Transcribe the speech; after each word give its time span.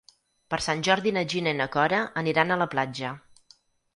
Per 0.53 0.57
Sant 0.67 0.79
Jordi 0.87 1.11
na 1.17 1.23
Gina 1.33 1.51
i 1.55 1.59
na 1.59 1.67
Cora 1.77 2.01
aniran 2.23 2.53
a 2.55 2.57
la 2.63 2.69
platja. 2.75 3.15